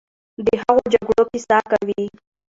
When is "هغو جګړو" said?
0.61-1.23